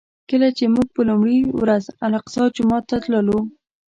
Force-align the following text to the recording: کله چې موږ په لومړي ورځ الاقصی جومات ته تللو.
کله 0.29 0.47
چې 0.57 0.65
موږ 0.73 0.87
په 0.95 1.01
لومړي 1.09 1.37
ورځ 1.61 1.83
الاقصی 2.05 2.43
جومات 2.55 2.83
ته 2.89 2.97
تللو. 3.03 3.39